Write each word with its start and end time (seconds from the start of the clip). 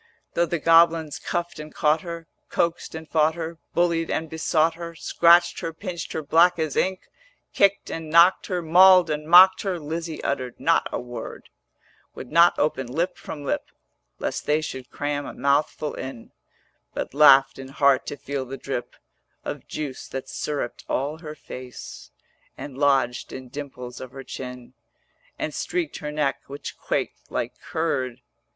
Though 0.33 0.47
the 0.47 0.57
goblins 0.57 1.19
cuffed 1.19 1.59
and 1.59 1.71
caught 1.71 2.01
her, 2.01 2.25
Coaxed 2.49 2.95
and 2.95 3.07
fought 3.07 3.35
her, 3.35 3.59
Bullied 3.75 4.09
and 4.09 4.31
besought 4.31 4.73
her, 4.73 4.95
Scratched 4.95 5.59
her, 5.59 5.71
pinched 5.73 6.13
her 6.13 6.23
black 6.23 6.57
as 6.57 6.75
ink, 6.75 7.07
Kicked 7.53 7.91
and 7.91 8.09
knocked 8.09 8.47
her, 8.47 8.63
Mauled 8.63 9.11
and 9.11 9.27
mocked 9.27 9.61
her, 9.61 9.79
Lizzie 9.79 10.23
uttered 10.23 10.59
not 10.59 10.89
a 10.91 10.99
word; 10.99 11.49
430 12.15 12.15
Would 12.15 12.31
not 12.31 12.57
open 12.57 12.87
lip 12.87 13.15
from 13.15 13.43
lip 13.45 13.69
Lest 14.17 14.47
they 14.47 14.59
should 14.59 14.89
cram 14.89 15.27
a 15.27 15.35
mouthful 15.35 15.93
in: 15.93 16.31
But 16.95 17.13
laughed 17.13 17.59
in 17.59 17.67
heart 17.67 18.07
to 18.07 18.17
feel 18.17 18.43
the 18.45 18.57
drip 18.57 18.95
Of 19.45 19.67
juice 19.67 20.07
that 20.07 20.27
syrupped 20.27 20.83
all 20.89 21.19
her 21.19 21.35
face, 21.35 22.09
And 22.57 22.75
lodged 22.75 23.31
in 23.31 23.49
dimples 23.49 24.01
of 24.01 24.13
her 24.13 24.23
chin, 24.23 24.73
And 25.37 25.53
streaked 25.53 25.97
her 25.97 26.11
neck 26.11 26.41
which 26.47 26.75
quaked 26.79 27.29
like 27.29 27.59
curd. 27.61 28.21